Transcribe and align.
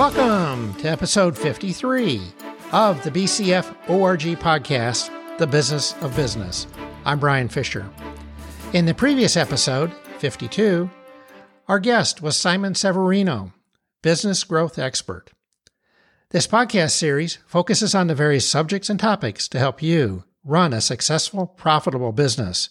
Welcome 0.00 0.72
to 0.76 0.88
episode 0.88 1.36
53 1.36 2.22
of 2.72 3.04
the 3.04 3.10
BCF 3.10 3.66
ORG 3.86 4.22
podcast, 4.40 5.10
The 5.36 5.46
Business 5.46 5.94
of 6.00 6.16
Business. 6.16 6.66
I'm 7.04 7.20
Brian 7.20 7.50
Fisher. 7.50 7.86
In 8.72 8.86
the 8.86 8.94
previous 8.94 9.36
episode, 9.36 9.92
52, 10.16 10.88
our 11.68 11.78
guest 11.78 12.22
was 12.22 12.34
Simon 12.38 12.74
Severino, 12.74 13.52
business 14.00 14.42
growth 14.42 14.78
expert. 14.78 15.32
This 16.30 16.46
podcast 16.46 16.92
series 16.92 17.36
focuses 17.46 17.94
on 17.94 18.06
the 18.06 18.14
various 18.14 18.48
subjects 18.48 18.88
and 18.88 18.98
topics 18.98 19.48
to 19.48 19.58
help 19.58 19.82
you 19.82 20.24
run 20.42 20.72
a 20.72 20.80
successful, 20.80 21.46
profitable 21.46 22.12
business. 22.12 22.70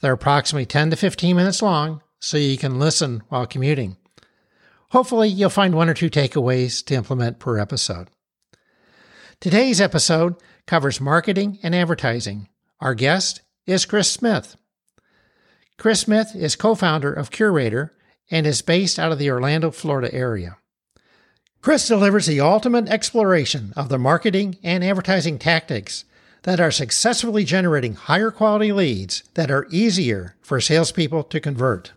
They're 0.00 0.12
approximately 0.12 0.66
10 0.66 0.90
to 0.90 0.96
15 0.96 1.34
minutes 1.34 1.60
long, 1.60 2.02
so 2.20 2.36
you 2.36 2.56
can 2.56 2.78
listen 2.78 3.24
while 3.30 3.48
commuting. 3.48 3.96
Hopefully, 4.90 5.28
you'll 5.28 5.50
find 5.50 5.74
one 5.74 5.88
or 5.88 5.94
two 5.94 6.08
takeaways 6.08 6.84
to 6.86 6.94
implement 6.94 7.38
per 7.38 7.58
episode. 7.58 8.08
Today's 9.40 9.80
episode 9.80 10.36
covers 10.66 11.00
marketing 11.00 11.58
and 11.62 11.74
advertising. 11.74 12.48
Our 12.80 12.94
guest 12.94 13.42
is 13.66 13.84
Chris 13.84 14.10
Smith. 14.10 14.56
Chris 15.76 16.00
Smith 16.00 16.34
is 16.34 16.56
co 16.56 16.74
founder 16.74 17.12
of 17.12 17.30
Curaytor 17.30 17.90
and 18.30 18.46
is 18.46 18.62
based 18.62 18.98
out 18.98 19.12
of 19.12 19.18
the 19.18 19.30
Orlando, 19.30 19.70
Florida 19.70 20.12
area. 20.12 20.56
Chris 21.60 21.86
delivers 21.86 22.26
the 22.26 22.40
ultimate 22.40 22.88
exploration 22.88 23.72
of 23.76 23.88
the 23.88 23.98
marketing 23.98 24.56
and 24.62 24.84
advertising 24.84 25.38
tactics 25.38 26.04
that 26.42 26.60
are 26.60 26.70
successfully 26.70 27.44
generating 27.44 27.94
higher 27.94 28.30
quality 28.30 28.72
leads 28.72 29.22
that 29.34 29.50
are 29.50 29.66
easier 29.70 30.36
for 30.40 30.60
salespeople 30.60 31.24
to 31.24 31.40
convert. 31.40 31.92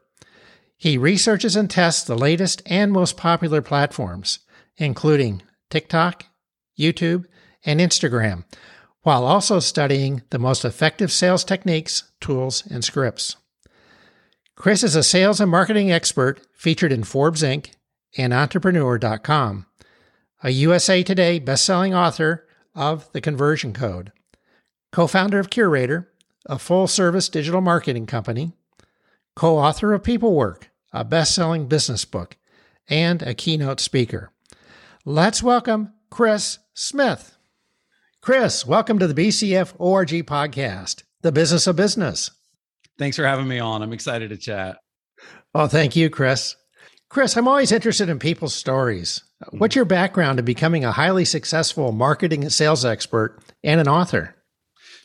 He 0.81 0.97
researches 0.97 1.55
and 1.55 1.69
tests 1.69 2.03
the 2.03 2.17
latest 2.17 2.63
and 2.65 2.91
most 2.91 3.15
popular 3.15 3.61
platforms, 3.61 4.39
including 4.77 5.43
TikTok, 5.69 6.25
YouTube, 6.75 7.25
and 7.63 7.79
Instagram, 7.79 8.45
while 9.03 9.23
also 9.23 9.59
studying 9.59 10.23
the 10.31 10.39
most 10.39 10.65
effective 10.65 11.11
sales 11.11 11.43
techniques, 11.43 12.11
tools, 12.19 12.63
and 12.67 12.83
scripts. 12.83 13.35
Chris 14.55 14.81
is 14.81 14.95
a 14.95 15.03
sales 15.03 15.39
and 15.39 15.51
marketing 15.51 15.91
expert 15.91 16.41
featured 16.55 16.91
in 16.91 17.03
Forbes 17.03 17.43
Inc. 17.43 17.67
and 18.17 18.33
Entrepreneur.com, 18.33 19.67
a 20.41 20.49
USA 20.49 21.03
Today 21.03 21.39
bestselling 21.39 21.95
author 21.95 22.47
of 22.73 23.07
The 23.11 23.21
Conversion 23.21 23.71
Code, 23.71 24.11
co 24.91 25.05
founder 25.05 25.37
of 25.37 25.51
Curaytor, 25.51 26.07
a 26.47 26.57
full 26.57 26.87
service 26.87 27.29
digital 27.29 27.61
marketing 27.61 28.07
company, 28.07 28.53
co 29.35 29.59
author 29.59 29.93
of 29.93 30.03
People 30.03 30.33
Work, 30.33 30.70
a 30.93 31.03
best 31.03 31.33
selling 31.33 31.67
business 31.67 32.05
book, 32.05 32.37
and 32.89 33.21
a 33.21 33.33
keynote 33.33 33.79
speaker. 33.79 34.31
Let's 35.05 35.41
welcome 35.41 35.93
Chris 36.09 36.59
Smith. 36.73 37.37
Chris, 38.21 38.65
welcome 38.65 38.99
to 38.99 39.07
the 39.07 39.13
BCF 39.13 39.73
ORG 39.79 40.09
podcast, 40.25 41.03
The 41.21 41.31
Business 41.31 41.65
of 41.65 41.75
Business. 41.75 42.31
Thanks 42.99 43.17
for 43.17 43.25
having 43.25 43.47
me 43.47 43.59
on. 43.59 43.81
I'm 43.81 43.93
excited 43.93 44.29
to 44.29 44.37
chat. 44.37 44.77
Oh, 45.55 45.67
thank 45.67 45.95
you, 45.95 46.09
Chris. 46.09 46.55
Chris, 47.09 47.35
I'm 47.35 47.47
always 47.47 47.71
interested 47.71 48.09
in 48.09 48.19
people's 48.19 48.53
stories. 48.53 49.23
What's 49.49 49.73
mm-hmm. 49.73 49.79
your 49.79 49.85
background 49.85 50.39
in 50.39 50.45
becoming 50.45 50.85
a 50.85 50.91
highly 50.91 51.25
successful 51.25 51.91
marketing 51.91 52.43
and 52.43 52.53
sales 52.53 52.85
expert 52.85 53.39
and 53.63 53.81
an 53.81 53.87
author? 53.87 54.35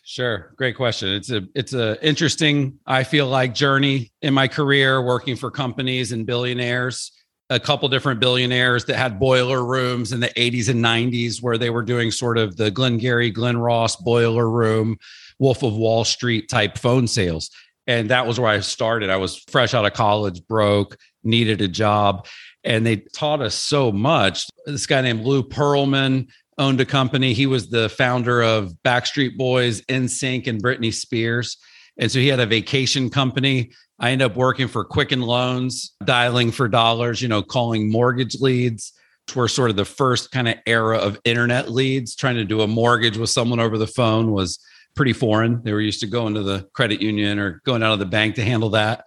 Sure. 0.09 0.53
Great 0.55 0.77
question. 0.77 1.09
It's 1.09 1.31
a 1.33 1.43
it's 1.57 1.73
a 1.73 2.01
interesting, 2.07 2.79
I 2.87 3.03
feel 3.03 3.27
like, 3.27 3.55
journey 3.55 4.12
in 4.23 4.35
my 4.35 4.47
career 4.47 5.03
working 5.03 5.35
for 5.35 5.51
companies 5.51 6.12
and 6.12 6.25
billionaires. 6.25 7.11
A 7.51 7.59
couple 7.59 7.89
different 7.89 8.21
billionaires 8.21 8.84
that 8.84 8.97
had 8.97 9.19
boiler 9.19 9.65
rooms 9.65 10.12
in 10.12 10.21
the 10.21 10.29
80s 10.29 10.69
and 10.69 10.83
90s 10.83 11.43
where 11.43 11.59
they 11.59 11.71
were 11.71 11.83
doing 11.83 12.12
sort 12.12 12.39
of 12.39 12.57
the 12.57 12.71
Glengarry, 12.71 13.33
Glen 13.33 13.59
Ross 13.59 13.97
boiler 13.97 14.49
room, 14.49 14.97
Wolf 15.41 15.65
of 15.65 15.75
Wall 15.75 16.05
Street 16.05 16.49
type 16.49 16.78
phone 16.78 17.09
sales. 17.09 17.50
And 17.88 18.09
that 18.11 18.28
was 18.28 18.38
where 18.38 18.50
I 18.50 18.61
started. 18.61 19.11
I 19.11 19.17
was 19.17 19.43
fresh 19.49 19.75
out 19.75 19.87
of 19.87 19.93
college, 19.93 20.41
broke, 20.47 20.99
needed 21.25 21.61
a 21.61 21.69
job. 21.69 22.28
And 22.62 22.87
they 22.87 22.97
taught 22.97 23.43
us 23.43 23.56
so 23.56 23.91
much. 23.91 24.47
This 24.67 24.87
guy 24.87 25.00
named 25.00 25.25
Lou 25.25 25.43
Pearlman 25.43 26.28
owned 26.59 26.81
a 26.81 26.84
company. 26.84 27.33
He 27.33 27.47
was 27.47 27.69
the 27.69 27.89
founder 27.89 28.43
of 28.43 28.72
Backstreet 28.84 29.37
Boys, 29.37 29.83
NSYNC, 29.83 30.47
and 30.47 30.62
Britney 30.62 30.93
Spears. 30.93 31.56
And 31.99 32.11
so 32.11 32.19
he 32.19 32.28
had 32.28 32.41
a 32.41 32.47
vacation 32.47 33.11
company. 33.11 33.71
I 33.99 34.11
ended 34.11 34.31
up 34.31 34.37
working 34.37 34.69
for 34.69 34.84
Quicken 34.84 35.22
Loans, 35.22 35.94
dialing 36.05 36.53
for 36.53 36.69
dollars, 36.69 37.22
you 37.22 37.28
know, 37.28 37.43
calling 37.43 37.91
mortgage 37.91 38.41
leads. 38.41 38.93
Which 39.27 39.34
were 39.34 39.49
sort 39.49 39.71
of 39.71 39.77
the 39.77 39.84
first 39.84 40.31
kind 40.31 40.47
of 40.49 40.55
era 40.67 40.99
of 40.99 41.19
internet 41.25 41.71
leads. 41.71 42.15
Trying 42.15 42.37
to 42.37 42.44
do 42.44 42.61
a 42.61 42.69
mortgage 42.69 43.19
with 43.19 43.28
someone 43.28 43.59
over 43.59 43.77
the 43.77 43.87
phone 43.88 44.31
was 44.31 44.61
pretty 44.94 45.12
foreign. 45.12 45.62
They 45.65 45.73
were 45.73 45.81
used 45.81 46.00
to 46.00 46.06
going 46.06 46.34
to 46.34 46.43
the 46.43 46.69
credit 46.75 47.03
union 47.03 47.41
or 47.41 47.61
going 47.65 47.83
out 47.83 47.93
of 47.93 47.99
the 47.99 48.06
bank 48.06 48.37
to 48.37 48.44
handle 48.44 48.71
that. 48.71 49.05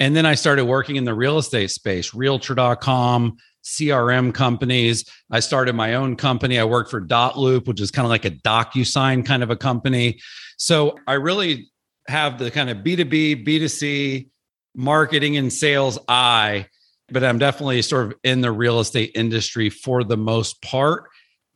And 0.00 0.16
then 0.16 0.24
I 0.24 0.36
started 0.36 0.64
working 0.64 0.96
in 0.96 1.04
the 1.04 1.14
real 1.14 1.38
estate 1.38 1.70
space, 1.70 2.14
realtor.com, 2.14 3.36
CRM 3.68 4.32
companies. 4.32 5.04
I 5.30 5.40
started 5.40 5.74
my 5.74 5.94
own 5.94 6.16
company. 6.16 6.58
I 6.58 6.64
worked 6.64 6.90
for 6.90 7.00
Dotloop, 7.00 7.66
which 7.66 7.80
is 7.80 7.90
kind 7.90 8.06
of 8.06 8.10
like 8.10 8.24
a 8.24 8.30
DocuSign 8.30 9.24
kind 9.24 9.42
of 9.42 9.50
a 9.50 9.56
company. 9.56 10.20
So 10.56 10.96
I 11.06 11.14
really 11.14 11.70
have 12.08 12.38
the 12.38 12.50
kind 12.50 12.70
of 12.70 12.78
B2B, 12.78 13.46
B2C 13.46 14.28
marketing 14.74 15.36
and 15.36 15.52
sales 15.52 15.98
eye, 16.08 16.66
but 17.10 17.22
I'm 17.22 17.38
definitely 17.38 17.82
sort 17.82 18.06
of 18.06 18.14
in 18.24 18.40
the 18.40 18.52
real 18.52 18.80
estate 18.80 19.12
industry 19.14 19.70
for 19.70 20.04
the 20.04 20.16
most 20.16 20.62
part, 20.62 21.04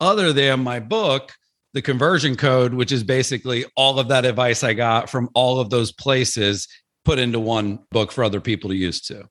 other 0.00 0.32
than 0.32 0.60
my 0.60 0.80
book, 0.80 1.32
The 1.72 1.82
Conversion 1.82 2.36
Code, 2.36 2.74
which 2.74 2.92
is 2.92 3.02
basically 3.02 3.64
all 3.76 3.98
of 3.98 4.08
that 4.08 4.24
advice 4.24 4.62
I 4.62 4.74
got 4.74 5.08
from 5.08 5.30
all 5.34 5.60
of 5.60 5.70
those 5.70 5.92
places 5.92 6.68
put 7.04 7.18
into 7.18 7.40
one 7.40 7.80
book 7.90 8.12
for 8.12 8.22
other 8.24 8.40
people 8.40 8.70
to 8.70 8.76
use 8.76 9.00
too. 9.00 9.24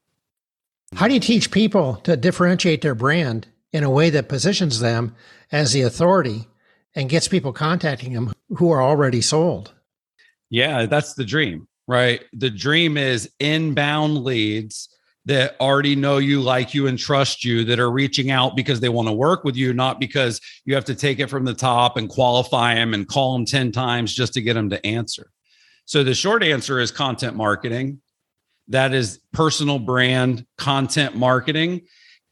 How 0.95 1.07
do 1.07 1.13
you 1.13 1.19
teach 1.19 1.51
people 1.51 1.95
to 2.03 2.15
differentiate 2.15 2.81
their 2.81 2.95
brand 2.95 3.47
in 3.73 3.83
a 3.83 3.89
way 3.89 4.09
that 4.11 4.29
positions 4.29 4.81
them 4.81 5.15
as 5.51 5.73
the 5.73 5.81
authority 5.81 6.47
and 6.93 7.09
gets 7.09 7.27
people 7.27 7.53
contacting 7.53 8.13
them 8.13 8.33
who 8.49 8.69
are 8.71 8.83
already 8.83 9.21
sold? 9.21 9.73
Yeah, 10.49 10.85
that's 10.85 11.13
the 11.13 11.23
dream, 11.23 11.67
right? 11.87 12.23
The 12.33 12.49
dream 12.49 12.97
is 12.97 13.31
inbound 13.39 14.23
leads 14.23 14.89
that 15.25 15.55
already 15.59 15.95
know 15.95 16.17
you, 16.17 16.41
like 16.41 16.73
you, 16.73 16.87
and 16.87 16.99
trust 16.99 17.45
you 17.45 17.63
that 17.65 17.79
are 17.79 17.91
reaching 17.91 18.31
out 18.31 18.55
because 18.55 18.79
they 18.79 18.89
want 18.89 19.07
to 19.07 19.13
work 19.13 19.43
with 19.43 19.55
you, 19.55 19.73
not 19.73 19.99
because 19.99 20.41
you 20.65 20.75
have 20.75 20.85
to 20.85 20.95
take 20.95 21.19
it 21.19 21.29
from 21.29 21.45
the 21.45 21.53
top 21.53 21.95
and 21.95 22.09
qualify 22.09 22.75
them 22.75 22.93
and 22.93 23.07
call 23.07 23.33
them 23.33 23.45
10 23.45 23.71
times 23.71 24.13
just 24.13 24.33
to 24.33 24.41
get 24.41 24.55
them 24.55 24.69
to 24.69 24.85
answer. 24.85 25.31
So 25.85 26.03
the 26.03 26.13
short 26.13 26.43
answer 26.43 26.79
is 26.79 26.91
content 26.91 27.35
marketing 27.35 28.01
that 28.71 28.93
is 28.93 29.19
personal 29.33 29.79
brand 29.79 30.45
content 30.57 31.15
marketing 31.15 31.81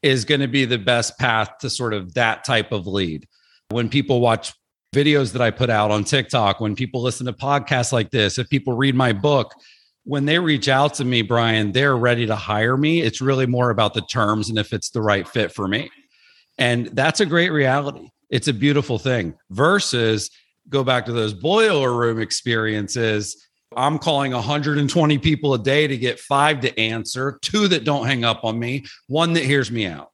is 0.02 0.24
going 0.24 0.40
to 0.40 0.48
be 0.48 0.64
the 0.64 0.78
best 0.78 1.18
path 1.18 1.58
to 1.60 1.70
sort 1.70 1.92
of 1.92 2.14
that 2.14 2.44
type 2.44 2.72
of 2.72 2.86
lead. 2.86 3.26
When 3.68 3.88
people 3.88 4.20
watch 4.20 4.52
videos 4.94 5.32
that 5.32 5.42
I 5.42 5.50
put 5.50 5.70
out 5.70 5.90
on 5.90 6.04
TikTok, 6.04 6.60
when 6.60 6.74
people 6.74 7.02
listen 7.02 7.26
to 7.26 7.32
podcasts 7.32 7.92
like 7.92 8.10
this, 8.10 8.38
if 8.38 8.48
people 8.48 8.74
read 8.74 8.94
my 8.94 9.12
book, 9.12 9.54
when 10.04 10.24
they 10.24 10.38
reach 10.38 10.68
out 10.68 10.94
to 10.94 11.04
me, 11.04 11.22
Brian, 11.22 11.72
they're 11.72 11.96
ready 11.96 12.26
to 12.26 12.34
hire 12.34 12.76
me. 12.76 13.02
It's 13.02 13.20
really 13.20 13.46
more 13.46 13.70
about 13.70 13.94
the 13.94 14.00
terms 14.00 14.48
and 14.48 14.58
if 14.58 14.72
it's 14.72 14.90
the 14.90 15.02
right 15.02 15.28
fit 15.28 15.52
for 15.52 15.68
me. 15.68 15.90
And 16.58 16.86
that's 16.88 17.20
a 17.20 17.26
great 17.26 17.50
reality. 17.50 18.10
It's 18.30 18.48
a 18.48 18.54
beautiful 18.54 18.98
thing 18.98 19.34
versus 19.50 20.30
go 20.68 20.84
back 20.84 21.06
to 21.06 21.12
those 21.12 21.34
boiler 21.34 21.92
room 21.92 22.20
experiences 22.20 23.49
I'm 23.76 23.98
calling 23.98 24.32
120 24.32 25.18
people 25.18 25.54
a 25.54 25.58
day 25.58 25.86
to 25.86 25.96
get 25.96 26.18
five 26.18 26.60
to 26.60 26.78
answer, 26.78 27.38
two 27.40 27.68
that 27.68 27.84
don't 27.84 28.06
hang 28.06 28.24
up 28.24 28.44
on 28.44 28.58
me, 28.58 28.86
one 29.06 29.34
that 29.34 29.44
hears 29.44 29.70
me 29.70 29.86
out. 29.86 30.10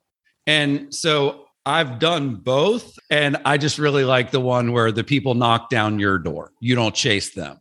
And 0.46 0.94
so 0.94 1.46
I've 1.64 1.98
done 1.98 2.36
both. 2.36 2.98
And 3.10 3.38
I 3.44 3.58
just 3.58 3.78
really 3.78 4.04
like 4.04 4.30
the 4.30 4.40
one 4.40 4.72
where 4.72 4.92
the 4.92 5.04
people 5.04 5.34
knock 5.34 5.70
down 5.70 5.98
your 5.98 6.18
door, 6.18 6.52
you 6.60 6.74
don't 6.74 6.94
chase 6.94 7.34
them. 7.34 7.58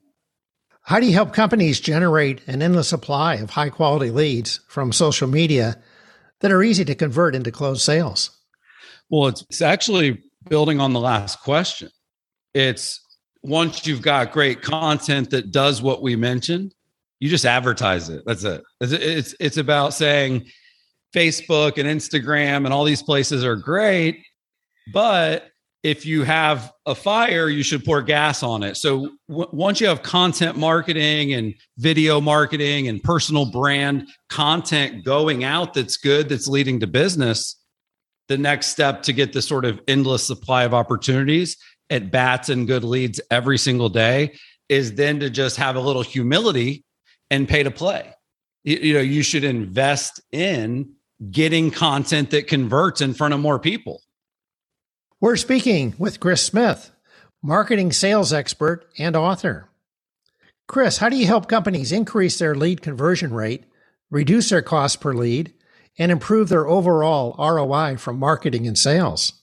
How 0.82 1.00
do 1.00 1.08
you 1.08 1.14
help 1.14 1.34
companies 1.34 1.80
generate 1.80 2.48
an 2.48 2.62
endless 2.62 2.90
supply 2.90 3.36
of 3.36 3.50
high 3.50 3.70
quality 3.70 4.12
leads 4.12 4.60
from 4.68 4.92
social 4.92 5.28
media 5.28 5.82
that 6.42 6.52
are 6.52 6.62
easy 6.62 6.86
to 6.86 6.94
convert 6.94 7.34
into 7.34 7.52
closed 7.52 7.82
sales? 7.82 8.30
Well, 9.10 9.30
it's, 9.30 9.42
it's 9.50 9.64
actually 9.64 10.22
building 10.48 10.80
on 10.80 10.94
the 10.94 11.00
last 11.00 11.42
question. 11.42 11.90
It's 12.54 13.05
once 13.46 13.86
you've 13.86 14.02
got 14.02 14.32
great 14.32 14.62
content 14.62 15.30
that 15.30 15.52
does 15.52 15.82
what 15.82 16.02
we 16.02 16.16
mentioned, 16.16 16.74
you 17.20 17.30
just 17.30 17.46
advertise 17.46 18.10
it. 18.10 18.24
That's 18.26 18.44
it. 18.44 18.64
It's 18.82 18.94
it's, 18.94 19.36
it's 19.40 19.58
about 19.58 19.94
saying 19.94 20.46
Facebook 21.16 21.78
and 21.78 21.88
Instagram 21.88 22.66
and 22.66 22.74
all 22.74 22.84
these 22.84 23.04
places 23.04 23.44
are 23.44 23.56
great, 23.56 24.26
but 24.92 25.50
if 25.84 26.04
you 26.04 26.24
have 26.24 26.74
a 26.88 26.96
fire, 26.96 27.48
you 27.48 27.62
should 27.62 27.86
pour 27.86 28.02
gas 28.02 28.42
on 28.42 28.64
it. 28.64 28.76
So 28.76 29.12
w- 29.30 29.50
once 29.52 29.80
you 29.80 29.88
have 29.88 30.02
content 30.02 30.58
marketing 30.58 31.34
and 31.34 31.54
video 31.78 32.20
marketing 32.20 32.88
and 32.88 33.02
personal 33.04 33.46
brand 33.46 34.08
content 34.30 35.06
going 35.06 35.44
out 35.44 35.76
that's 35.76 35.98
good, 35.98 36.28
that's 36.28 36.48
leading 36.48 36.80
to 36.80 36.88
business, 36.88 37.58
the 38.30 38.38
next 38.38 38.68
step 38.68 39.04
to 39.04 39.14
get 39.14 39.32
the 39.32 39.44
sort 39.44 39.64
of 39.64 39.80
endless 39.88 40.26
supply 40.26 40.64
of 40.64 40.74
opportunities 40.74 41.56
at 41.90 42.12
bats 42.12 42.50
and 42.50 42.68
good 42.68 42.84
leads 42.84 43.22
every 43.30 43.58
single 43.58 43.90
day 43.90 44.36
is 44.70 44.96
then 44.96 45.20
to 45.20 45.30
just 45.30 45.58
have 45.58 45.76
a 45.76 45.80
little 45.80 46.02
humility 46.02 46.84
and 47.30 47.48
pay 47.48 47.64
to 47.64 47.72
play. 47.72 48.14
You, 48.64 48.78
you 48.78 48.94
know, 48.94 49.02
you 49.02 49.24
should 49.24 49.44
invest 49.44 50.22
in 50.32 50.94
getting 51.32 51.72
content 51.72 52.32
that 52.32 52.48
converts 52.48 53.02
in 53.02 53.14
front 53.14 53.34
of 53.34 53.40
more 53.40 53.60
people. 53.60 54.02
We're 55.22 55.38
speaking 55.38 55.96
with 55.98 56.20
Chris 56.20 56.44
Smith, 56.44 56.92
marketing 57.42 57.92
sales 57.92 58.34
expert 58.34 58.86
and 58.98 59.16
author. 59.16 59.70
Chris, 60.68 60.98
how 60.98 61.10
do 61.10 61.16
you 61.16 61.28
help 61.28 61.48
companies 61.48 61.92
increase 61.92 62.40
their 62.40 62.56
lead 62.56 62.82
conversion 62.82 63.34
rate, 63.34 63.66
reduce 64.10 64.50
their 64.50 64.62
cost 64.62 65.00
per 65.00 65.14
lead, 65.14 65.54
and 65.98 66.12
improve 66.12 66.50
their 66.50 66.68
overall 66.68 67.36
ROI 67.38 67.98
from 67.98 68.20
marketing 68.20 68.68
and 68.68 68.78
sales? 68.78 69.34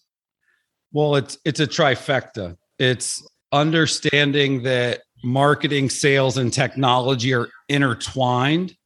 Well, 0.93 1.17
it's 1.17 1.39
it's 1.45 1.61
a 1.61 1.67
trifecta. 1.67 2.57
It's 2.79 3.27
understanding 3.53 4.63
that 4.63 5.03
marketing, 5.25 5.91
sales, 5.91 6.37
and 6.39 6.53
technology 6.53 7.33
are 7.35 7.49
intertwined. 7.69 8.77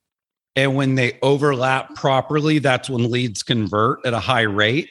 And 0.55 0.75
when 0.75 0.95
they 0.95 1.19
overlap 1.23 1.95
properly, 1.95 2.59
that's 2.59 2.89
when 2.89 3.11
leads 3.11 3.43
convert 3.43 4.05
at 4.07 4.15
a 4.15 4.21
high 4.21 4.43
rate. 4.43 4.91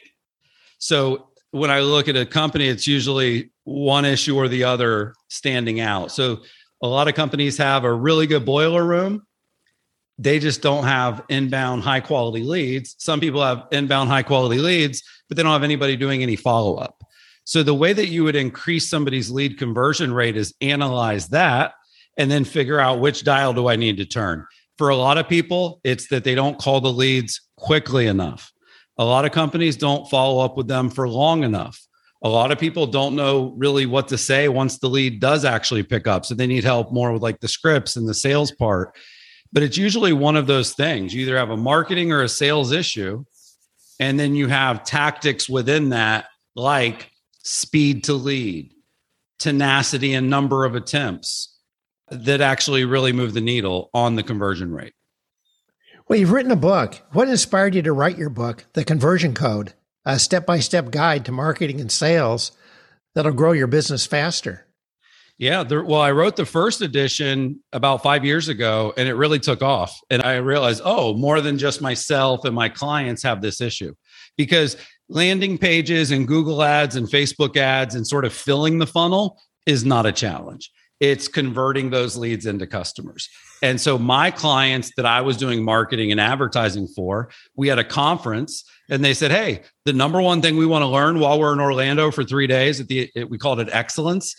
So 0.78 1.30
when 1.50 1.70
I 1.70 1.80
look 1.80 2.08
at 2.08 2.16
a 2.16 2.26
company, 2.26 2.68
it's 2.68 2.86
usually 2.86 3.50
one 3.64 4.04
issue 4.04 4.36
or 4.36 4.46
the 4.46 4.64
other 4.64 5.14
standing 5.28 5.80
out. 5.80 6.12
So 6.12 6.42
a 6.82 6.86
lot 6.86 7.08
of 7.08 7.14
companies 7.14 7.56
have 7.58 7.84
a 7.84 7.92
really 7.92 8.26
good 8.26 8.44
boiler 8.44 8.84
room. 8.84 9.26
They 10.18 10.38
just 10.38 10.62
don't 10.62 10.84
have 10.84 11.24
inbound 11.28 11.82
high 11.82 12.00
quality 12.00 12.42
leads. 12.42 12.94
Some 12.98 13.20
people 13.20 13.42
have 13.42 13.66
inbound 13.72 14.08
high 14.08 14.22
quality 14.22 14.58
leads, 14.58 15.02
but 15.28 15.36
they 15.36 15.42
don't 15.42 15.52
have 15.52 15.64
anybody 15.64 15.96
doing 15.96 16.22
any 16.22 16.36
follow 16.36 16.76
up. 16.76 17.02
So 17.46 17.62
the 17.62 17.74
way 17.74 17.92
that 17.92 18.08
you 18.08 18.24
would 18.24 18.34
increase 18.34 18.90
somebody's 18.90 19.30
lead 19.30 19.56
conversion 19.56 20.12
rate 20.12 20.36
is 20.36 20.52
analyze 20.60 21.28
that 21.28 21.74
and 22.16 22.28
then 22.28 22.44
figure 22.44 22.80
out 22.80 22.98
which 22.98 23.22
dial 23.22 23.52
do 23.54 23.68
I 23.68 23.76
need 23.76 23.98
to 23.98 24.04
turn. 24.04 24.44
For 24.78 24.88
a 24.88 24.96
lot 24.96 25.16
of 25.16 25.28
people, 25.28 25.80
it's 25.84 26.08
that 26.08 26.24
they 26.24 26.34
don't 26.34 26.58
call 26.58 26.80
the 26.80 26.92
leads 26.92 27.40
quickly 27.56 28.08
enough. 28.08 28.52
A 28.98 29.04
lot 29.04 29.24
of 29.24 29.30
companies 29.30 29.76
don't 29.76 30.10
follow 30.10 30.44
up 30.44 30.56
with 30.56 30.66
them 30.66 30.90
for 30.90 31.08
long 31.08 31.44
enough. 31.44 31.80
A 32.24 32.28
lot 32.28 32.50
of 32.50 32.58
people 32.58 32.84
don't 32.88 33.14
know 33.14 33.54
really 33.56 33.86
what 33.86 34.08
to 34.08 34.18
say 34.18 34.48
once 34.48 34.78
the 34.78 34.88
lead 34.88 35.20
does 35.20 35.44
actually 35.44 35.84
pick 35.84 36.08
up. 36.08 36.24
So 36.24 36.34
they 36.34 36.48
need 36.48 36.64
help 36.64 36.92
more 36.92 37.12
with 37.12 37.22
like 37.22 37.38
the 37.38 37.46
scripts 37.46 37.94
and 37.94 38.08
the 38.08 38.14
sales 38.14 38.50
part. 38.50 38.96
But 39.52 39.62
it's 39.62 39.78
usually 39.78 40.12
one 40.12 40.34
of 40.34 40.48
those 40.48 40.72
things. 40.72 41.14
You 41.14 41.22
either 41.22 41.36
have 41.36 41.50
a 41.50 41.56
marketing 41.56 42.10
or 42.10 42.22
a 42.22 42.28
sales 42.28 42.72
issue, 42.72 43.24
and 44.00 44.18
then 44.18 44.34
you 44.34 44.48
have 44.48 44.82
tactics 44.82 45.48
within 45.48 45.90
that, 45.90 46.26
like 46.56 47.12
speed 47.46 48.04
to 48.04 48.12
lead, 48.12 48.74
tenacity 49.38 50.14
and 50.14 50.28
number 50.28 50.64
of 50.64 50.74
attempts 50.74 51.56
that 52.10 52.40
actually 52.40 52.84
really 52.84 53.12
move 53.12 53.34
the 53.34 53.40
needle 53.40 53.88
on 53.94 54.16
the 54.16 54.22
conversion 54.22 54.72
rate. 54.72 54.94
Well, 56.08 56.18
you've 56.18 56.32
written 56.32 56.52
a 56.52 56.56
book. 56.56 57.00
What 57.12 57.28
inspired 57.28 57.74
you 57.74 57.82
to 57.82 57.92
write 57.92 58.18
your 58.18 58.30
book, 58.30 58.64
The 58.74 58.84
Conversion 58.84 59.34
Code, 59.34 59.74
a 60.04 60.18
step 60.18 60.46
by 60.46 60.60
step 60.60 60.90
guide 60.90 61.24
to 61.24 61.32
marketing 61.32 61.80
and 61.80 61.90
sales 61.90 62.52
that'll 63.14 63.32
grow 63.32 63.52
your 63.52 63.66
business 63.66 64.06
faster? 64.06 64.66
Yeah, 65.38 65.64
there, 65.64 65.84
well, 65.84 66.00
I 66.00 66.12
wrote 66.12 66.36
the 66.36 66.46
first 66.46 66.80
edition 66.80 67.60
about 67.72 68.02
five 68.02 68.24
years 68.24 68.48
ago 68.48 68.94
and 68.96 69.08
it 69.08 69.14
really 69.14 69.38
took 69.38 69.62
off. 69.62 70.00
And 70.10 70.22
I 70.22 70.36
realized, 70.36 70.80
oh, 70.84 71.14
more 71.14 71.40
than 71.40 71.58
just 71.58 71.82
myself 71.82 72.44
and 72.44 72.54
my 72.54 72.68
clients 72.68 73.22
have 73.22 73.42
this 73.42 73.60
issue 73.60 73.94
because 74.36 74.76
landing 75.08 75.58
pages 75.58 76.10
and 76.10 76.26
Google 76.26 76.62
ads 76.62 76.96
and 76.96 77.06
Facebook 77.06 77.56
ads 77.56 77.94
and 77.94 78.06
sort 78.06 78.24
of 78.24 78.32
filling 78.32 78.78
the 78.78 78.86
funnel 78.86 79.40
is 79.66 79.84
not 79.84 80.06
a 80.06 80.12
challenge. 80.12 80.70
It's 80.98 81.28
converting 81.28 81.90
those 81.90 82.16
leads 82.16 82.46
into 82.46 82.66
customers. 82.66 83.28
And 83.62 83.80
so 83.80 83.98
my 83.98 84.30
clients 84.30 84.92
that 84.96 85.06
I 85.06 85.20
was 85.20 85.36
doing 85.36 85.64
marketing 85.64 86.10
and 86.10 86.20
advertising 86.20 86.88
for, 86.88 87.30
we 87.54 87.68
had 87.68 87.78
a 87.78 87.84
conference 87.84 88.64
and 88.88 89.04
they 89.04 89.14
said, 89.14 89.30
"Hey, 89.30 89.62
the 89.84 89.92
number 89.92 90.20
one 90.20 90.40
thing 90.40 90.56
we 90.56 90.66
want 90.66 90.82
to 90.82 90.86
learn 90.86 91.18
while 91.18 91.38
we're 91.38 91.52
in 91.52 91.60
Orlando 91.60 92.10
for 92.10 92.24
3 92.24 92.46
days 92.46 92.80
at 92.80 92.88
the 92.88 93.10
we 93.28 93.38
called 93.38 93.60
it 93.60 93.68
excellence. 93.72 94.34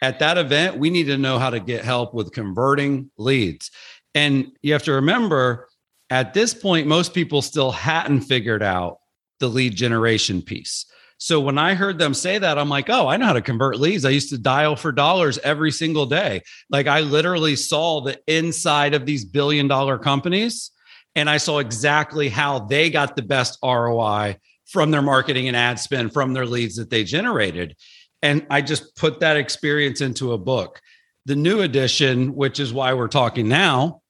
At 0.00 0.18
that 0.20 0.38
event, 0.38 0.78
we 0.78 0.90
need 0.90 1.06
to 1.06 1.18
know 1.18 1.38
how 1.38 1.50
to 1.50 1.60
get 1.60 1.84
help 1.84 2.14
with 2.14 2.32
converting 2.32 3.10
leads." 3.18 3.70
And 4.14 4.52
you 4.62 4.72
have 4.72 4.84
to 4.84 4.92
remember 4.92 5.68
at 6.10 6.32
this 6.32 6.54
point 6.54 6.86
most 6.86 7.12
people 7.12 7.42
still 7.42 7.70
hadn't 7.70 8.22
figured 8.22 8.62
out 8.62 8.98
the 9.40 9.48
lead 9.48 9.74
generation 9.76 10.42
piece. 10.42 10.86
So 11.18 11.40
when 11.40 11.58
I 11.58 11.74
heard 11.74 11.98
them 11.98 12.14
say 12.14 12.38
that, 12.38 12.58
I'm 12.58 12.68
like, 12.68 12.88
oh, 12.88 13.08
I 13.08 13.16
know 13.16 13.26
how 13.26 13.32
to 13.32 13.42
convert 13.42 13.80
leads. 13.80 14.04
I 14.04 14.10
used 14.10 14.30
to 14.30 14.38
dial 14.38 14.76
for 14.76 14.92
dollars 14.92 15.38
every 15.38 15.72
single 15.72 16.06
day. 16.06 16.42
Like 16.70 16.86
I 16.86 17.00
literally 17.00 17.56
saw 17.56 18.00
the 18.00 18.20
inside 18.28 18.94
of 18.94 19.04
these 19.04 19.24
billion 19.24 19.66
dollar 19.66 19.98
companies 19.98 20.70
and 21.16 21.28
I 21.28 21.38
saw 21.38 21.58
exactly 21.58 22.28
how 22.28 22.60
they 22.60 22.90
got 22.90 23.16
the 23.16 23.22
best 23.22 23.58
ROI 23.64 24.36
from 24.66 24.92
their 24.92 25.02
marketing 25.02 25.48
and 25.48 25.56
ad 25.56 25.80
spend 25.80 26.12
from 26.12 26.32
their 26.32 26.46
leads 26.46 26.76
that 26.76 26.90
they 26.90 27.02
generated. 27.02 27.74
And 28.22 28.46
I 28.50 28.60
just 28.60 28.94
put 28.94 29.20
that 29.20 29.36
experience 29.36 30.00
into 30.00 30.32
a 30.32 30.38
book. 30.38 30.80
The 31.26 31.34
new 31.34 31.60
edition, 31.60 32.36
which 32.36 32.60
is 32.60 32.72
why 32.72 32.94
we're 32.94 33.08
talking 33.08 33.48
now, 33.48 34.02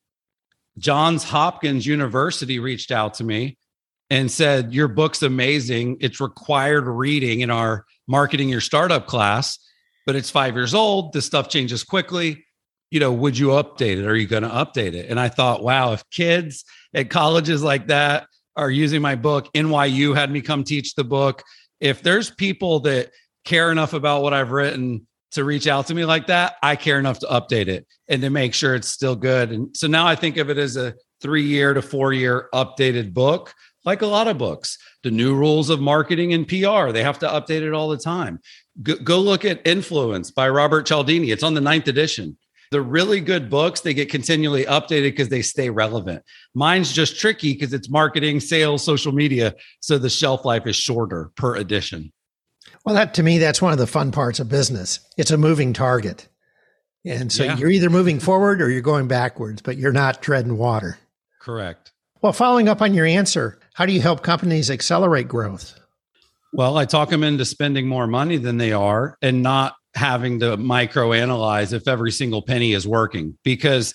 Johns 0.77 1.25
Hopkins 1.25 1.87
University 1.87 2.59
reached 2.59 2.93
out 2.93 3.15
to 3.15 3.25
me 3.25 3.57
and 4.11 4.31
said, 4.31 4.73
Your 4.73 4.89
book's 4.89 5.23
amazing. 5.23 5.99
It's 6.01 6.21
required 6.21 6.87
reading 6.87 7.41
in 7.41 7.51
our 7.51 7.85
marketing 8.07 8.49
your 8.49 8.61
startup 8.61 9.07
class, 9.07 9.59
but 10.07 10.17
it's 10.17 10.31
five 10.31 10.55
years 10.55 10.75
old. 10.75 11.13
This 11.13 11.27
stuff 11.27 11.49
changes 11.49 11.85
quickly. 11.85 12.45
You 12.91 13.01
know, 13.01 13.13
would 13.13 13.37
you 13.37 13.49
update 13.49 13.99
it? 13.99 14.07
Are 14.07 14.17
you 14.17 14.27
going 14.27 14.45
to 14.45 14.49
update 14.49 14.95
it? 14.95 15.11
And 15.11 15.21
I 15.21 15.29
thought, 15.29 15.63
wow, 15.63 15.93
if 15.93 16.09
kids 16.11 16.65
at 16.95 17.11
colleges 17.11 17.63
like 17.63 17.89
that 17.89 18.27
are 18.57 18.71
using 18.71 19.03
my 19.03 19.15
book, 19.15 19.53
NYU 19.53 20.15
had 20.15 20.31
me 20.31 20.41
come 20.41 20.65
teach 20.65 20.95
the 20.95 21.05
book. 21.05 21.43
If 21.81 22.03
there's 22.03 22.31
people 22.31 22.81
that 22.81 23.11
care 23.45 23.71
enough 23.71 23.93
about 23.93 24.23
what 24.23 24.33
I've 24.33 24.53
written 24.53 25.07
to 25.33 25.45
reach 25.45 25.67
out 25.67 25.87
to 25.89 25.95
me 25.95 26.07
like 26.07 26.29
that, 26.29 26.55
I 26.63 26.77
care 26.77 26.99
enough 26.99 27.19
to 27.19 27.27
update 27.27 27.69
it 27.69 27.87
and 28.09 28.23
to 28.23 28.31
make 28.31 28.55
sure 28.55 28.75
it's 28.75 28.89
still 28.89 29.15
good. 29.15 29.53
And 29.53 29.77
so 29.77 29.87
now 29.87 30.07
I 30.07 30.15
think 30.15 30.39
of 30.39 30.49
it 30.49 30.57
as 30.57 30.77
a 30.79 30.95
three 31.21 31.45
year 31.45 31.75
to 31.75 31.83
four 31.83 32.13
year 32.13 32.49
updated 32.55 33.13
book 33.13 33.53
like 33.85 34.03
a 34.03 34.07
lot 34.07 34.29
of 34.29 34.39
books, 34.39 34.79
the 35.03 35.11
new 35.11 35.35
rules 35.35 35.71
of 35.71 35.81
marketing 35.81 36.33
and 36.33 36.47
PR. 36.47 36.91
They 36.91 37.03
have 37.03 37.19
to 37.21 37.29
update 37.29 37.63
it 37.63 37.73
all 37.73 37.89
the 37.89 37.97
time. 37.97 38.41
Go, 38.83 38.97
go 38.97 39.21
look 39.21 39.45
at 39.45 39.67
Influence 39.67 40.31
by 40.31 40.49
Robert 40.49 40.87
Cialdini. 40.87 41.31
It's 41.31 41.43
on 41.43 41.55
the 41.55 41.61
ninth 41.61 41.89
edition. 41.89 42.37
The 42.71 42.83
really 42.83 43.21
good 43.21 43.49
books, 43.49 43.81
they 43.81 43.95
get 43.95 44.11
continually 44.11 44.65
updated 44.65 45.13
because 45.13 45.31
they 45.31 45.41
stay 45.41 45.71
relevant. 45.71 46.23
Mine's 46.55 46.93
just 46.93 47.19
tricky 47.19 47.55
because 47.55 47.73
it's 47.73 47.89
marketing, 47.89 48.41
sales, 48.41 48.85
social 48.85 49.13
media. 49.13 49.55
So 49.81 49.97
the 49.97 50.11
shelf 50.11 50.45
life 50.45 50.67
is 50.67 50.77
shorter 50.77 51.31
per 51.35 51.57
edition. 51.57 52.13
Well, 52.85 52.95
that 52.95 53.15
to 53.15 53.23
me, 53.23 53.39
that's 53.39 53.63
one 53.63 53.73
of 53.73 53.79
the 53.79 53.87
fun 53.87 54.13
parts 54.13 54.39
of 54.39 54.51
business. 54.51 55.01
It's 55.17 55.31
a 55.31 55.39
moving 55.39 55.73
target. 55.73 56.29
And 57.05 57.33
so 57.33 57.45
yeah. 57.45 57.57
you're 57.57 57.71
either 57.71 57.91
moving 57.91 58.21
forward 58.21 58.61
or 58.61 58.71
you're 58.71 58.83
going 58.83 59.09
backwards, 59.09 59.63
but 59.63 59.79
you're 59.79 59.93
not 59.93 60.23
treading 60.23 60.59
water. 60.59 60.99
Correct. 61.41 61.93
Well, 62.21 62.33
following 62.33 62.69
up 62.69 62.83
on 62.83 62.95
your 62.95 63.07
answer, 63.07 63.59
how 63.79 63.87
do 63.87 63.93
you 63.93 64.01
help 64.01 64.25
companies 64.25 64.73
accelerate 64.73 65.29
growth? 65.29 65.79
Well, 66.53 66.79
I 66.79 66.85
talk 66.85 67.11
them 67.11 67.23
into 67.23 67.45
spending 67.45 67.87
more 67.87 68.09
money 68.09 68.37
than 68.37 68.57
they 68.57 68.73
are 68.73 69.17
and 69.23 69.41
not 69.41 69.77
having 69.95 70.41
to 70.41 70.57
micro 70.57 71.13
analyze 71.13 71.73
if 71.73 71.87
every 71.87 72.11
single 72.11 72.43
penny 72.43 72.73
is 72.73 72.89
working. 72.89 73.39
Because 73.45 73.95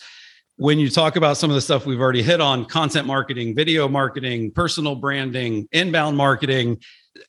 when 0.55 0.79
you 0.79 0.89
talk 0.89 1.17
about 1.17 1.35
some 1.35 1.49
of 1.49 1.55
the 1.55 1.61
stuff 1.61 1.85
we've 1.85 1.99
already 1.99 2.23
hit 2.23 2.39
on 2.39 2.63
content 2.63 3.05
marketing, 3.05 3.57
video 3.57 3.89
marketing, 3.89 4.51
personal 4.51 4.95
branding, 4.95 5.67
inbound 5.73 6.15
marketing, 6.15 6.77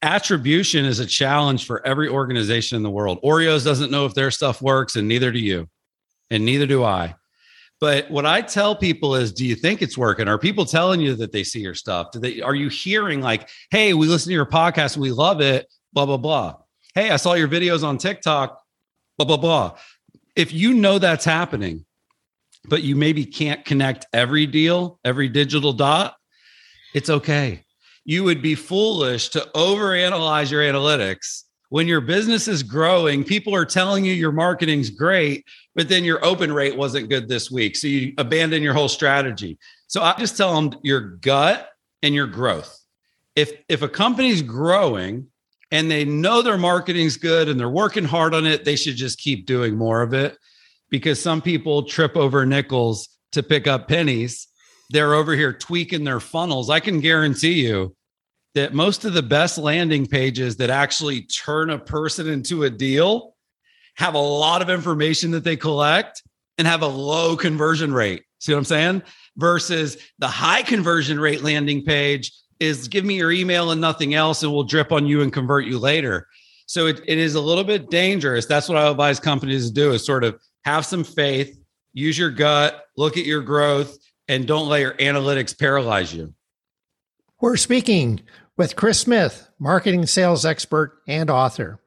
attribution 0.03 0.85
is 0.85 1.01
a 1.01 1.07
challenge 1.07 1.67
for 1.67 1.85
every 1.85 2.09
organization 2.09 2.77
in 2.77 2.85
the 2.85 2.91
world. 2.91 3.19
Oreos 3.25 3.65
doesn't 3.65 3.91
know 3.91 4.07
if 4.07 4.15
their 4.15 4.31
stuff 4.31 4.63
works, 4.63 4.95
and 4.95 5.09
neither 5.09 5.33
do 5.33 5.41
you, 5.41 5.69
and 6.31 6.45
neither 6.45 6.69
do 6.69 6.85
I. 6.85 7.17
But 7.81 8.11
what 8.11 8.25
I 8.25 8.41
tell 8.41 8.75
people 8.75 9.15
is, 9.15 9.33
do 9.33 9.45
you 9.45 9.55
think 9.55 9.83
it's 9.83 9.99
working? 9.99 10.29
Are 10.29 10.39
people 10.39 10.65
telling 10.65 11.01
you 11.01 11.15
that 11.17 11.33
they 11.33 11.45
see 11.45 11.61
your 11.61 11.75
stuff? 11.75 12.13
Do 12.13 12.19
they 12.19 12.41
are 12.41 12.55
you 12.55 12.69
hearing 12.69 13.21
like, 13.21 13.49
hey, 13.71 13.95
we 13.95 14.07
listen 14.07 14.31
to 14.31 14.35
your 14.35 14.47
podcast 14.47 14.97
we 14.97 15.11
love 15.11 15.41
it, 15.41 15.67
blah, 15.93 16.07
blah, 16.07 16.17
blah. 16.17 16.57
Hey, 16.95 17.11
I 17.11 17.17
saw 17.17 17.35
your 17.35 17.49
videos 17.49 17.83
on 17.83 17.99
TikTok, 17.99 18.61
blah, 19.19 19.27
blah, 19.27 19.37
blah. 19.37 19.77
If 20.37 20.53
you 20.53 20.75
know 20.75 20.99
that's 20.99 21.25
happening, 21.25 21.85
but 22.67 22.83
you 22.83 22.97
maybe 22.97 23.27
can't 23.27 23.65
connect 23.65 24.07
every 24.13 24.47
deal, 24.47 24.99
every 25.05 25.29
digital 25.29 25.73
dot, 25.73 26.15
it's 26.95 27.11
okay. 27.11 27.65
You 28.05 28.25
would 28.25 28.43
be 28.43 28.55
foolish 28.55 29.31
to 29.31 29.41
overanalyze 29.55 30.51
your 30.51 30.63
analytics 30.63 31.43
when 31.71 31.89
your 31.89 32.01
business 32.01 32.47
is 32.47 32.63
growing, 32.63 33.25
people 33.25 33.55
are 33.55 33.65
telling 33.65 34.05
you 34.05 34.13
your 34.13 34.33
marketing's 34.33 34.91
great, 34.91 35.45
but 35.75 35.89
then 35.89 36.05
your 36.05 36.25
open 36.25 36.53
rate 36.53 36.77
wasn't 36.77 37.09
good 37.09 37.29
this 37.29 37.51
week. 37.51 37.77
So 37.77 37.87
you 37.89 38.15
abandon 38.19 38.63
your 38.63 38.75
whole 38.75 38.89
strategy. 38.89 39.59
So 39.87 40.03
I 40.03 40.15
just 40.19 40.37
tell 40.37 40.55
them 40.55 40.79
your 40.83 41.01
gut 41.01 41.71
and 42.03 42.15
your 42.15 42.27
growth. 42.27 42.79
if 43.37 43.53
if 43.69 43.83
a 43.83 43.89
company's 43.89 44.43
growing 44.43 45.27
and 45.71 45.91
they 45.91 46.05
know 46.05 46.43
their 46.43 46.59
marketing's 46.59 47.17
good 47.17 47.49
and 47.49 47.59
they're 47.59 47.69
working 47.69 48.05
hard 48.05 48.35
on 48.35 48.47
it, 48.47 48.65
they 48.65 48.77
should 48.77 48.97
just 48.97 49.19
keep 49.19 49.47
doing 49.47 49.75
more 49.77 50.03
of 50.03 50.15
it 50.15 50.37
because 50.91 51.21
some 51.21 51.43
people 51.43 51.83
trip 51.83 52.17
over 52.17 52.47
nickels 52.47 53.09
to 53.33 53.43
pick 53.43 53.67
up 53.67 53.89
pennies. 53.89 54.47
They're 54.91 55.15
over 55.15 55.35
here 55.35 55.53
tweaking 55.53 56.05
their 56.05 56.21
funnels. 56.21 56.71
I 56.71 56.79
can 56.79 57.01
guarantee 57.01 57.67
you 57.67 57.97
that 58.55 58.73
most 58.73 59.05
of 59.05 59.13
the 59.13 59.23
best 59.23 59.59
landing 59.59 60.07
pages 60.07 60.57
that 60.57 60.71
actually 60.71 61.23
turn 61.23 61.71
a 61.71 61.79
person 61.79 62.29
into 62.29 62.65
a 62.65 62.71
deal 62.71 63.35
have 63.97 64.15
a 64.15 64.19
lot 64.19 64.63
of 64.63 64.71
information 64.71 65.31
that 65.33 65.45
they 65.45 65.57
collect 65.57 66.23
and 66.59 66.67
have 66.67 66.83
a 66.83 66.87
low 66.87 67.37
conversion 67.37 67.93
rate. 67.93 68.23
See 68.39 68.53
what 68.53 68.59
I'm 68.59 68.65
saying? 68.65 69.03
Versus 69.37 69.97
the 70.19 70.29
high 70.29 70.63
conversion 70.63 71.19
rate 71.19 71.43
landing 71.43 71.85
page 71.85 72.33
is 72.61 72.89
give 72.89 73.05
me 73.05 73.17
your 73.17 73.33
email 73.33 73.71
and 73.73 73.81
nothing 73.81 74.15
else, 74.15 74.43
and 74.43 74.53
we'll 74.53 74.63
drip 74.63 74.93
on 74.93 75.07
you 75.07 75.23
and 75.23 75.33
convert 75.33 75.65
you 75.65 75.79
later. 75.79 76.29
So 76.67 76.87
it, 76.87 77.01
it 77.07 77.19
is 77.19 77.35
a 77.35 77.41
little 77.41 77.65
bit 77.65 77.91
dangerous. 77.91 78.47
That's 78.47 78.69
what 78.69 78.79
I 78.79 78.89
advise 78.89 79.21
companies 79.21 79.69
to 79.69 79.75
do 79.75 79.93
is 79.93 80.05
sort 80.05 80.25
of 80.25 80.41
have 80.65 80.87
some 80.87 81.05
faith, 81.05 81.59
use 81.93 82.17
your 82.17 82.31
gut, 82.31 82.85
look 82.97 83.17
at 83.17 83.27
your 83.27 83.43
growth, 83.43 83.99
and 84.29 84.47
don't 84.47 84.69
let 84.69 84.81
your 84.81 84.95
analytics 84.95 85.59
paralyze 85.59 86.15
you. 86.15 86.33
We're 87.41 87.57
speaking 87.57 88.21
with 88.57 88.77
Chris 88.77 89.01
Smith, 89.01 89.49
marketing 89.59 90.07
sales 90.07 90.45
expert 90.45 90.99
and 91.09 91.31
author. 91.31 91.81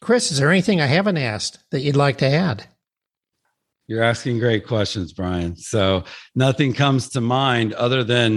Chris, 0.00 0.32
is 0.32 0.38
there 0.38 0.50
anything 0.50 0.80
I 0.80 0.86
haven't 0.86 1.16
asked 1.16 1.58
that 1.70 1.80
you'd 1.80 1.96
like 1.96 2.18
to 2.18 2.26
add? 2.26 2.66
You're 3.86 4.02
asking 4.02 4.38
great 4.38 4.66
questions, 4.66 5.12
Brian. 5.12 5.56
So 5.56 6.04
nothing 6.34 6.72
comes 6.72 7.08
to 7.10 7.20
mind 7.20 7.72
other 7.74 8.02
than 8.02 8.36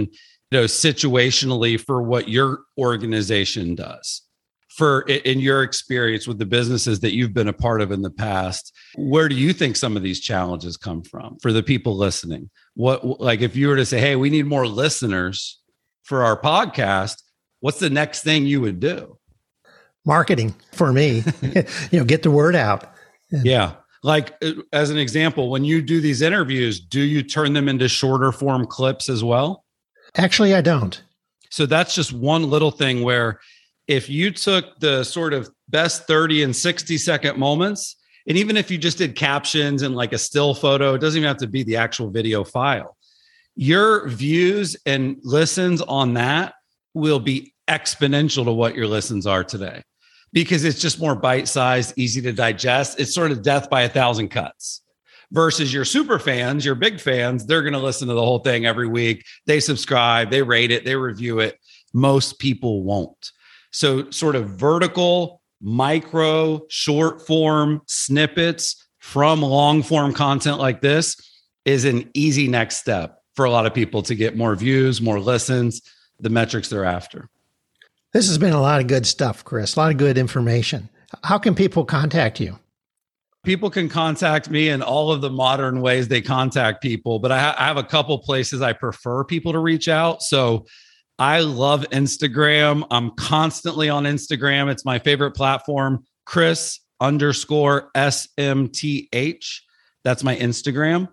you 0.50 0.60
know 0.60 0.64
situationally 0.64 1.80
for 1.80 2.02
what 2.02 2.28
your 2.28 2.60
organization 2.78 3.74
does. 3.74 4.22
For 4.68 5.02
in 5.02 5.40
your 5.40 5.62
experience 5.62 6.28
with 6.28 6.38
the 6.38 6.44
businesses 6.44 7.00
that 7.00 7.14
you've 7.14 7.32
been 7.32 7.48
a 7.48 7.52
part 7.54 7.80
of 7.80 7.90
in 7.90 8.02
the 8.02 8.10
past, 8.10 8.72
where 8.96 9.28
do 9.28 9.34
you 9.34 9.54
think 9.54 9.74
some 9.76 9.96
of 9.96 10.02
these 10.02 10.20
challenges 10.20 10.76
come 10.76 11.02
from 11.02 11.38
for 11.40 11.52
the 11.52 11.62
people 11.62 11.96
listening? 11.96 12.50
What 12.74 13.20
like 13.20 13.40
if 13.40 13.56
you 13.56 13.68
were 13.68 13.76
to 13.76 13.86
say, 13.86 13.98
"Hey, 13.98 14.16
we 14.16 14.30
need 14.30 14.46
more 14.46 14.66
listeners 14.66 15.60
for 16.04 16.22
our 16.22 16.38
podcast," 16.38 17.22
what's 17.66 17.80
the 17.80 17.90
next 17.90 18.22
thing 18.22 18.46
you 18.46 18.60
would 18.60 18.78
do? 18.78 19.18
Marketing 20.04 20.54
for 20.70 20.92
me, 20.92 21.24
you 21.90 21.98
know, 21.98 22.04
get 22.04 22.22
the 22.22 22.30
word 22.30 22.54
out. 22.54 22.92
Yeah. 23.32 23.72
Like 24.04 24.36
uh, 24.40 24.52
as 24.72 24.90
an 24.90 24.98
example 24.98 25.50
when 25.50 25.64
you 25.64 25.82
do 25.82 26.00
these 26.00 26.22
interviews 26.22 26.78
do 26.78 27.00
you 27.00 27.24
turn 27.24 27.54
them 27.54 27.68
into 27.68 27.88
shorter 27.88 28.30
form 28.30 28.66
clips 28.68 29.08
as 29.08 29.24
well? 29.24 29.64
Actually 30.16 30.54
i 30.54 30.60
don't. 30.60 31.02
So 31.50 31.66
that's 31.66 31.92
just 31.92 32.12
one 32.12 32.48
little 32.48 32.70
thing 32.70 33.02
where 33.02 33.40
if 33.88 34.08
you 34.08 34.30
took 34.30 34.78
the 34.78 35.02
sort 35.02 35.34
of 35.34 35.50
best 35.68 36.06
30 36.06 36.44
and 36.44 36.54
60 36.54 36.96
second 36.98 37.36
moments 37.36 37.96
and 38.28 38.38
even 38.38 38.56
if 38.56 38.70
you 38.70 38.78
just 38.78 38.98
did 38.98 39.16
captions 39.16 39.82
and 39.82 39.96
like 39.96 40.12
a 40.12 40.18
still 40.18 40.54
photo 40.54 40.94
it 40.94 41.00
doesn't 41.00 41.18
even 41.18 41.26
have 41.26 41.38
to 41.38 41.48
be 41.48 41.64
the 41.64 41.78
actual 41.78 42.10
video 42.10 42.44
file. 42.44 42.96
Your 43.56 44.06
views 44.06 44.76
and 44.86 45.16
listens 45.24 45.82
on 45.82 46.14
that 46.14 46.54
will 46.94 47.18
be 47.20 47.54
exponential 47.68 48.44
to 48.44 48.52
what 48.52 48.74
your 48.74 48.86
listens 48.86 49.26
are 49.26 49.44
today 49.44 49.82
because 50.32 50.64
it's 50.64 50.80
just 50.80 51.00
more 51.00 51.14
bite 51.14 51.48
sized, 51.48 51.94
easy 51.96 52.20
to 52.22 52.32
digest. 52.32 53.00
It's 53.00 53.14
sort 53.14 53.30
of 53.30 53.42
death 53.42 53.70
by 53.70 53.82
a 53.82 53.88
thousand 53.88 54.28
cuts 54.28 54.82
versus 55.32 55.72
your 55.72 55.84
super 55.84 56.18
fans, 56.18 56.64
your 56.64 56.74
big 56.74 57.00
fans, 57.00 57.46
they're 57.46 57.62
going 57.62 57.72
to 57.72 57.78
listen 57.78 58.08
to 58.08 58.14
the 58.14 58.22
whole 58.22 58.38
thing 58.40 58.66
every 58.66 58.86
week. 58.86 59.24
They 59.46 59.60
subscribe, 59.60 60.30
they 60.30 60.42
rate 60.42 60.70
it, 60.70 60.84
they 60.84 60.96
review 60.96 61.40
it. 61.40 61.58
Most 61.92 62.38
people 62.38 62.82
won't. 62.82 63.32
So, 63.72 64.10
sort 64.10 64.36
of 64.36 64.50
vertical, 64.50 65.42
micro, 65.60 66.66
short 66.68 67.26
form 67.26 67.82
snippets 67.86 68.86
from 68.98 69.42
long 69.42 69.82
form 69.82 70.12
content 70.12 70.58
like 70.58 70.80
this 70.80 71.16
is 71.64 71.84
an 71.84 72.10
easy 72.14 72.48
next 72.48 72.76
step 72.76 73.18
for 73.34 73.44
a 73.44 73.50
lot 73.50 73.66
of 73.66 73.74
people 73.74 74.02
to 74.02 74.14
get 74.14 74.36
more 74.36 74.54
views, 74.54 75.00
more 75.00 75.20
listens, 75.20 75.82
the 76.20 76.30
metrics 76.30 76.68
they're 76.68 76.84
after. 76.84 77.28
This 78.16 78.28
has 78.28 78.38
been 78.38 78.54
a 78.54 78.62
lot 78.62 78.80
of 78.80 78.86
good 78.86 79.04
stuff, 79.04 79.44
Chris, 79.44 79.76
a 79.76 79.78
lot 79.78 79.90
of 79.90 79.98
good 79.98 80.16
information. 80.16 80.88
How 81.22 81.36
can 81.36 81.54
people 81.54 81.84
contact 81.84 82.40
you? 82.40 82.58
People 83.44 83.68
can 83.68 83.90
contact 83.90 84.48
me 84.48 84.70
in 84.70 84.80
all 84.80 85.12
of 85.12 85.20
the 85.20 85.28
modern 85.28 85.82
ways 85.82 86.08
they 86.08 86.22
contact 86.22 86.80
people, 86.80 87.18
but 87.18 87.30
I, 87.30 87.38
ha- 87.38 87.56
I 87.58 87.66
have 87.66 87.76
a 87.76 87.84
couple 87.84 88.18
places 88.20 88.62
I 88.62 88.72
prefer 88.72 89.22
people 89.22 89.52
to 89.52 89.58
reach 89.58 89.86
out. 89.86 90.22
So 90.22 90.64
I 91.18 91.40
love 91.40 91.84
Instagram. 91.90 92.86
I'm 92.90 93.10
constantly 93.16 93.90
on 93.90 94.04
Instagram. 94.04 94.70
It's 94.70 94.86
my 94.86 94.98
favorite 94.98 95.32
platform. 95.32 96.02
Chris 96.24 96.80
underscore 97.02 97.90
SMTH. 97.94 99.60
That's 100.04 100.24
my 100.24 100.36
Instagram. 100.36 101.08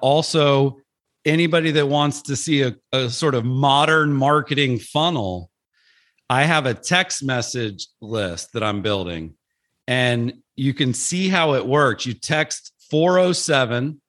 Also, 0.00 0.80
anybody 1.24 1.70
that 1.70 1.86
wants 1.86 2.22
to 2.22 2.34
see 2.34 2.62
a, 2.62 2.74
a 2.90 3.10
sort 3.10 3.36
of 3.36 3.44
modern 3.44 4.12
marketing 4.12 4.80
funnel, 4.80 5.52
I 6.30 6.44
have 6.44 6.66
a 6.66 6.74
text 6.74 7.24
message 7.24 7.86
list 8.00 8.52
that 8.52 8.62
I'm 8.62 8.82
building, 8.82 9.34
and 9.86 10.34
you 10.56 10.74
can 10.74 10.92
see 10.92 11.28
how 11.28 11.54
it 11.54 11.66
works. 11.66 12.04
You 12.04 12.14
text 12.14 12.72
407 12.90 14.00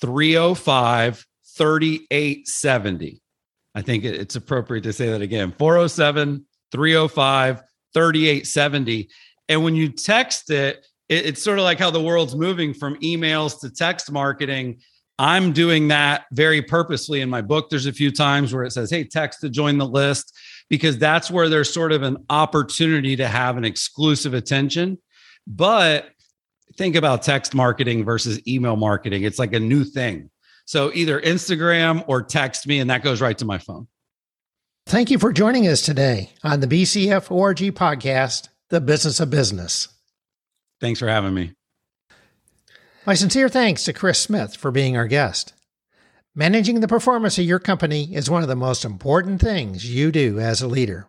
305 0.00 1.26
3870. 1.56 3.20
I 3.74 3.82
think 3.82 4.04
it's 4.04 4.36
appropriate 4.36 4.82
to 4.82 4.92
say 4.92 5.10
that 5.10 5.22
again 5.22 5.52
407 5.58 6.46
305 6.72 7.62
3870. 7.92 9.08
And 9.48 9.64
when 9.64 9.74
you 9.74 9.88
text 9.90 10.50
it, 10.50 10.86
it's 11.08 11.42
sort 11.42 11.58
of 11.58 11.64
like 11.64 11.78
how 11.78 11.90
the 11.90 12.02
world's 12.02 12.34
moving 12.34 12.72
from 12.72 12.96
emails 13.00 13.60
to 13.60 13.70
text 13.70 14.10
marketing. 14.10 14.80
I'm 15.18 15.52
doing 15.52 15.88
that 15.88 16.24
very 16.32 16.62
purposely 16.62 17.20
in 17.20 17.28
my 17.28 17.42
book. 17.42 17.68
There's 17.68 17.86
a 17.86 17.92
few 17.92 18.10
times 18.10 18.54
where 18.54 18.64
it 18.64 18.72
says, 18.72 18.90
Hey, 18.90 19.04
text 19.04 19.40
to 19.42 19.50
join 19.50 19.78
the 19.78 19.86
list 19.86 20.32
because 20.68 20.98
that's 20.98 21.30
where 21.30 21.48
there's 21.48 21.72
sort 21.72 21.92
of 21.92 22.02
an 22.02 22.18
opportunity 22.30 23.16
to 23.16 23.28
have 23.28 23.56
an 23.56 23.64
exclusive 23.64 24.34
attention. 24.34 24.98
But 25.46 26.08
think 26.76 26.96
about 26.96 27.22
text 27.22 27.54
marketing 27.54 28.04
versus 28.04 28.40
email 28.46 28.76
marketing. 28.76 29.22
It's 29.22 29.38
like 29.38 29.52
a 29.52 29.60
new 29.60 29.84
thing. 29.84 30.30
So 30.66 30.90
either 30.94 31.20
Instagram 31.20 32.04
or 32.06 32.22
text 32.22 32.66
me, 32.66 32.78
and 32.78 32.90
that 32.90 33.02
goes 33.02 33.20
right 33.20 33.36
to 33.38 33.44
my 33.44 33.58
phone. 33.58 33.86
Thank 34.86 35.10
you 35.10 35.18
for 35.18 35.32
joining 35.32 35.66
us 35.66 35.82
today 35.82 36.30
on 36.42 36.60
the 36.60 36.66
BCF 36.66 37.30
ORG 37.30 37.58
podcast, 37.58 38.48
The 38.70 38.80
Business 38.80 39.20
of 39.20 39.30
Business. 39.30 39.88
Thanks 40.80 41.00
for 41.00 41.08
having 41.08 41.34
me. 41.34 41.54
My 43.06 43.14
sincere 43.14 43.48
thanks 43.48 43.84
to 43.84 43.92
Chris 43.92 44.18
Smith 44.18 44.56
for 44.56 44.70
being 44.70 44.96
our 44.96 45.06
guest. 45.06 45.52
Managing 46.36 46.80
the 46.80 46.88
performance 46.88 47.38
of 47.38 47.44
your 47.44 47.60
company 47.60 48.12
is 48.12 48.28
one 48.28 48.42
of 48.42 48.48
the 48.48 48.56
most 48.56 48.84
important 48.84 49.40
things 49.40 49.88
you 49.88 50.10
do 50.10 50.40
as 50.40 50.60
a 50.60 50.66
leader. 50.66 51.06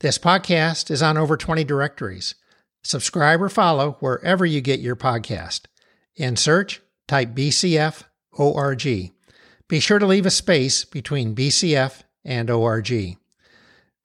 This 0.00 0.18
podcast 0.18 0.90
is 0.90 1.00
on 1.00 1.16
over 1.16 1.36
20 1.36 1.62
directories. 1.62 2.34
Subscribe 2.82 3.40
or 3.40 3.48
follow 3.48 3.98
wherever 4.00 4.44
you 4.44 4.60
get 4.60 4.80
your 4.80 4.96
podcast. 4.96 5.66
In 6.16 6.34
search, 6.34 6.82
type 7.06 7.36
BCF 7.36 8.02
ORG. 8.32 8.82
Be 9.68 9.78
sure 9.78 10.00
to 10.00 10.06
leave 10.06 10.26
a 10.26 10.30
space 10.30 10.84
between 10.84 11.36
BCF 11.36 12.02
and 12.24 12.50
ORG. 12.50 13.16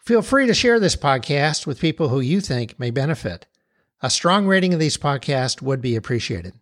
Feel 0.06 0.22
free 0.22 0.46
to 0.46 0.54
share 0.54 0.80
this 0.80 0.96
podcast 0.96 1.66
with 1.66 1.82
people 1.82 2.10
who 2.10 2.20
you 2.20 2.40
think 2.40 2.80
may 2.80 2.92
benefit. 2.92 3.48
A 4.04 4.10
strong 4.12 4.46
rating 4.46 4.76
of 4.76 4.80
these 4.80 4.98
podcasts 4.98 5.64
would 5.64 5.82
be 5.82 5.96
appreciated. 5.96 6.54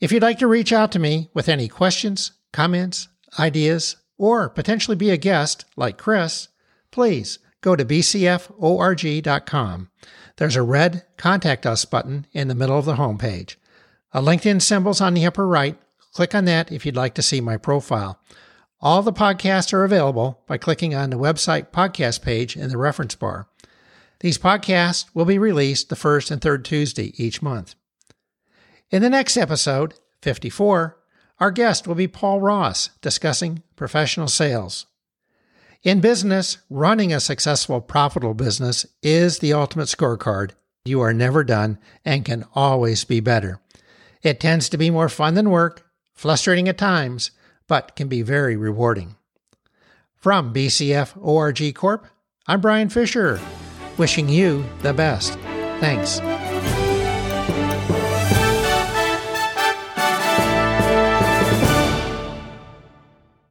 If 0.00 0.10
you'd 0.10 0.24
like 0.24 0.40
to 0.40 0.48
reach 0.48 0.72
out 0.72 0.90
to 0.92 0.98
me 0.98 1.30
with 1.32 1.48
any 1.48 1.68
questions, 1.68 2.32
comments, 2.52 3.08
ideas, 3.38 3.96
or 4.18 4.48
potentially 4.48 4.96
be 4.96 5.10
a 5.10 5.16
guest 5.16 5.64
like 5.76 5.98
Chris, 5.98 6.48
please 6.90 7.38
go 7.60 7.74
to 7.74 7.84
bcforg.com. 7.84 9.90
There's 10.36 10.56
a 10.56 10.62
red 10.62 11.04
Contact 11.16 11.66
Us 11.66 11.84
button 11.84 12.26
in 12.32 12.48
the 12.48 12.54
middle 12.54 12.78
of 12.78 12.84
the 12.84 12.96
homepage. 12.96 13.56
A 14.12 14.20
LinkedIn 14.20 14.60
symbol's 14.60 15.00
on 15.00 15.14
the 15.14 15.26
upper 15.26 15.46
right. 15.46 15.78
Click 16.12 16.34
on 16.34 16.44
that 16.44 16.70
if 16.70 16.84
you'd 16.84 16.96
like 16.96 17.14
to 17.14 17.22
see 17.22 17.40
my 17.40 17.56
profile. 17.56 18.20
All 18.80 19.02
the 19.02 19.12
podcasts 19.12 19.72
are 19.72 19.84
available 19.84 20.42
by 20.46 20.58
clicking 20.58 20.94
on 20.94 21.10
the 21.10 21.18
website 21.18 21.70
podcast 21.70 22.22
page 22.22 22.56
in 22.56 22.68
the 22.68 22.76
reference 22.76 23.14
bar. 23.14 23.48
These 24.20 24.38
podcasts 24.38 25.06
will 25.14 25.24
be 25.24 25.38
released 25.38 25.88
the 25.88 25.96
first 25.96 26.30
and 26.30 26.40
third 26.40 26.64
Tuesday 26.64 27.12
each 27.16 27.42
month. 27.42 27.74
In 28.90 29.02
the 29.02 29.10
next 29.10 29.36
episode, 29.36 29.94
54, 30.22 30.96
our 31.42 31.50
guest 31.50 31.88
will 31.88 31.96
be 31.96 32.06
Paul 32.06 32.40
Ross 32.40 32.90
discussing 33.00 33.64
professional 33.74 34.28
sales. 34.28 34.86
In 35.82 36.00
business, 36.00 36.58
running 36.70 37.12
a 37.12 37.18
successful, 37.18 37.80
profitable 37.80 38.34
business 38.34 38.86
is 39.02 39.40
the 39.40 39.52
ultimate 39.52 39.88
scorecard. 39.88 40.52
You 40.84 41.00
are 41.00 41.12
never 41.12 41.42
done 41.42 41.78
and 42.04 42.24
can 42.24 42.44
always 42.54 43.02
be 43.02 43.18
better. 43.18 43.58
It 44.22 44.38
tends 44.38 44.68
to 44.68 44.78
be 44.78 44.88
more 44.88 45.08
fun 45.08 45.34
than 45.34 45.50
work, 45.50 45.84
frustrating 46.14 46.68
at 46.68 46.78
times, 46.78 47.32
but 47.66 47.96
can 47.96 48.06
be 48.06 48.22
very 48.22 48.54
rewarding. 48.54 49.16
From 50.14 50.54
BCF 50.54 51.20
ORG 51.20 51.74
Corp, 51.74 52.06
I'm 52.46 52.60
Brian 52.60 52.88
Fisher, 52.88 53.40
wishing 53.98 54.28
you 54.28 54.64
the 54.82 54.92
best. 54.92 55.32
Thanks. 55.80 56.20